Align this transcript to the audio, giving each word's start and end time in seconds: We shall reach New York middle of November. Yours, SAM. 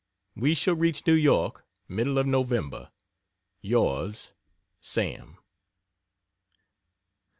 We 0.35 0.55
shall 0.55 0.73
reach 0.73 1.05
New 1.05 1.13
York 1.13 1.63
middle 1.87 2.17
of 2.17 2.25
November. 2.25 2.89
Yours, 3.61 4.31
SAM. 4.79 5.37